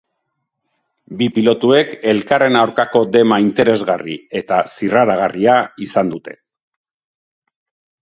Bi 1.19 1.27
pilotuek 1.35 1.91
elkarren 2.13 2.57
aurkako 2.63 3.03
dema 3.17 3.39
interesgarri 3.45 4.19
eta 4.43 4.61
zirraragarria 4.75 5.63
izan 5.91 6.15
dute. 6.17 6.39